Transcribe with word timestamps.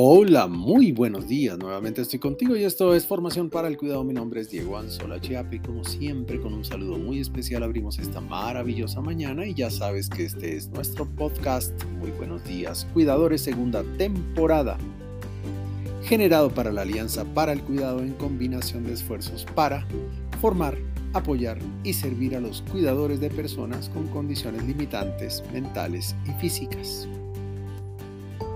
Hola, 0.00 0.46
muy 0.46 0.92
buenos 0.92 1.26
días. 1.26 1.58
Nuevamente 1.58 2.02
estoy 2.02 2.20
contigo 2.20 2.54
y 2.54 2.62
esto 2.62 2.94
es 2.94 3.04
Formación 3.04 3.50
para 3.50 3.66
el 3.66 3.76
Cuidado. 3.76 4.04
Mi 4.04 4.14
nombre 4.14 4.40
es 4.40 4.48
Diego 4.48 4.78
Anzola 4.78 5.20
Chiapi 5.20 5.56
y 5.56 5.58
como 5.58 5.82
siempre 5.82 6.40
con 6.40 6.54
un 6.54 6.64
saludo 6.64 6.98
muy 6.98 7.18
especial 7.18 7.64
abrimos 7.64 7.98
esta 7.98 8.20
maravillosa 8.20 9.00
mañana 9.00 9.44
y 9.44 9.54
ya 9.54 9.72
sabes 9.72 10.08
que 10.08 10.24
este 10.24 10.54
es 10.54 10.68
nuestro 10.68 11.04
podcast. 11.04 11.72
Muy 11.98 12.12
buenos 12.12 12.44
días, 12.44 12.86
cuidadores, 12.94 13.40
segunda 13.40 13.82
temporada. 13.96 14.78
Generado 16.04 16.48
para 16.50 16.70
la 16.70 16.82
Alianza 16.82 17.24
para 17.34 17.52
el 17.52 17.62
Cuidado 17.62 17.98
en 17.98 18.12
combinación 18.12 18.84
de 18.84 18.92
esfuerzos 18.92 19.46
para 19.56 19.84
formar, 20.40 20.78
apoyar 21.12 21.58
y 21.82 21.92
servir 21.92 22.36
a 22.36 22.40
los 22.40 22.62
cuidadores 22.70 23.18
de 23.18 23.30
personas 23.30 23.88
con 23.88 24.06
condiciones 24.06 24.62
limitantes 24.62 25.42
mentales 25.52 26.14
y 26.24 26.40
físicas. 26.40 27.08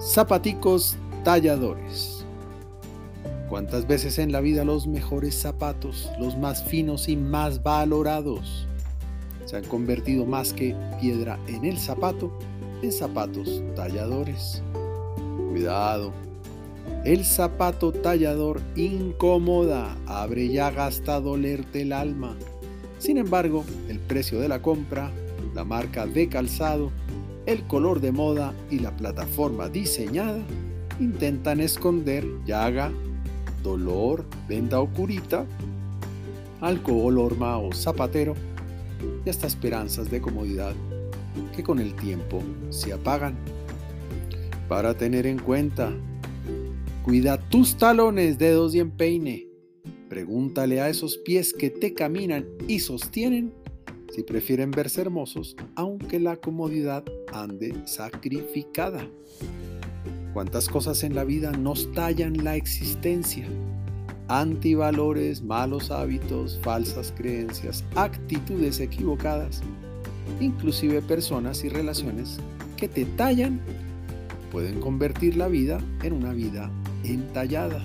Zapaticos 0.00 0.96
talladores. 1.24 2.24
¿Cuántas 3.48 3.86
veces 3.86 4.18
en 4.18 4.32
la 4.32 4.40
vida 4.40 4.64
los 4.64 4.86
mejores 4.86 5.34
zapatos, 5.34 6.10
los 6.18 6.36
más 6.36 6.64
finos 6.64 7.08
y 7.08 7.16
más 7.16 7.62
valorados, 7.62 8.66
se 9.44 9.56
han 9.56 9.64
convertido 9.64 10.24
más 10.24 10.52
que 10.52 10.74
piedra 11.00 11.38
en 11.46 11.64
el 11.64 11.78
zapato 11.78 12.36
en 12.82 12.90
zapatos 12.90 13.62
talladores? 13.77 14.62
Cuidado. 15.50 16.12
El 17.04 17.24
zapato 17.24 17.92
tallador 17.92 18.60
incomoda, 18.74 19.96
abre 20.06 20.48
llaga 20.48 20.86
hasta 20.86 21.20
dolerte 21.20 21.82
el 21.82 21.92
alma. 21.92 22.36
Sin 22.98 23.18
embargo, 23.18 23.64
el 23.88 23.98
precio 23.98 24.41
de 24.41 24.48
la 24.48 24.62
compra, 24.62 25.10
la 25.54 25.64
marca 25.64 26.06
de 26.06 26.28
calzado, 26.28 26.91
el 27.46 27.64
color 27.66 28.00
de 28.00 28.12
moda 28.12 28.54
y 28.70 28.78
la 28.78 28.96
plataforma 28.96 29.68
diseñada 29.68 30.42
intentan 31.03 31.61
esconder 31.61 32.25
llaga, 32.47 32.92
dolor, 33.62 34.25
venda 34.48 34.81
o 34.81 34.89
curita, 34.89 35.47
alcohol, 36.61 37.19
horma 37.19 37.59
o 37.59 37.72
zapatero 37.72 38.34
y 39.25 39.31
hasta 39.31 39.47
esperanzas 39.47 40.11
de 40.11 40.20
comodidad 40.20 40.75
que 41.55 41.62
con 41.62 41.78
el 41.78 41.94
tiempo 41.94 42.42
se 42.70 42.92
apagan. 42.92 43.36
Para 44.69 44.97
tener 44.97 45.27
en 45.27 45.39
cuenta, 45.39 45.92
cuida 47.05 47.39
tus 47.48 47.77
talones, 47.77 48.39
dedos 48.39 48.75
y 48.75 48.81
empeine. 48.81 49.48
Pregúntale 50.09 50.81
a 50.81 50.89
esos 50.89 51.16
pies 51.19 51.53
que 51.53 51.70
te 51.70 51.94
caminan 51.94 52.47
y 52.69 52.81
sostienen 52.81 53.53
si 54.12 54.22
prefieren 54.22 54.70
verse 54.70 55.00
hermosos, 55.00 55.56
aunque 55.75 56.20
la 56.20 56.37
comodidad 56.37 57.03
ande 57.33 57.75
sacrificada. 57.87 59.09
¿Cuántas 60.33 60.69
cosas 60.69 61.05
en 61.05 61.14
la 61.14 61.25
vida 61.25 61.52
nos 61.52 61.92
tallan 61.92 62.42
la 62.42 62.56
existencia? 62.56 63.47
Antivalores, 64.28 65.42
malos 65.42 65.91
hábitos, 65.91 66.58
falsas 66.62 67.12
creencias, 67.14 67.84
actitudes 67.97 68.80
equivocadas, 68.80 69.60
inclusive 70.41 71.03
personas 71.03 71.64
y 71.64 71.69
relaciones 71.69 72.38
que 72.78 72.88
te 72.88 73.05
tallan, 73.05 73.60
pueden 74.50 74.80
convertir 74.80 75.36
la 75.36 75.48
vida 75.48 75.78
en 76.03 76.14
una 76.14 76.33
vida 76.33 76.70
entallada. 77.05 77.83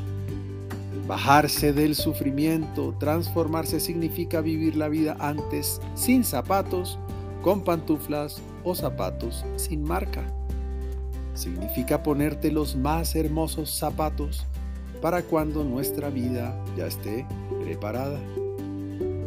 Bajarse 1.06 1.73
del 1.73 1.95
sufrimiento, 1.95 2.95
transformarse 2.98 3.81
significa 3.81 4.40
vivir 4.40 4.78
la 4.78 4.88
vida 4.88 5.18
antes 5.20 5.81
sin 5.95 6.23
zapatos, 6.23 6.98
con 7.42 7.66
pantuflas 7.66 8.42
o 8.64 8.73
zapatos 8.73 9.44
sin 9.58 9.84
marca 9.84 10.37
significa 11.38 12.04
ponerte 12.04 12.52
los 12.52 12.76
más 12.76 13.16
hermosos 13.16 13.72
zapatos 13.72 14.46
para 15.02 15.22
cuando 15.22 15.64
nuestra 15.64 16.09
vida 16.09 16.56
ya 16.75 16.88
esté 16.88 17.25
preparada. 17.64 18.20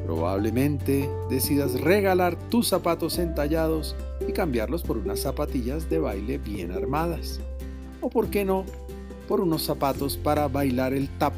Probablemente 0.05 1.09
decidas 1.29 1.81
regalar 1.81 2.37
tus 2.49 2.69
zapatos 2.69 3.19
entallados 3.19 3.95
y 4.27 4.33
cambiarlos 4.33 4.83
por 4.83 4.99
unas 4.99 5.21
zapatillas 5.21 5.89
de 5.89 6.01
baile 6.01 6.39
bien 6.39 6.73
armadas. 6.73 7.41
O 8.01 8.11
por 8.11 8.29
qué 8.29 8.45
no, 8.45 8.65
por 9.29 9.41
unos 9.41 9.63
zapatos 9.63 10.17
para 10.17 10.49
bailar 10.49 10.93
el 10.93 11.09
tap, 11.19 11.35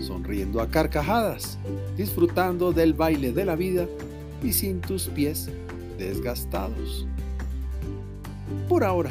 sonriendo 0.00 0.62
a 0.62 0.68
carcajadas, 0.68 1.58
disfrutando 1.96 2.72
del 2.72 2.94
baile 2.94 3.32
de 3.32 3.44
la 3.44 3.56
vida 3.56 3.86
y 4.42 4.52
sin 4.52 4.80
tus 4.80 5.08
pies 5.08 5.50
desgastados. 5.98 7.06
Por 8.68 8.84
ahora, 8.84 9.10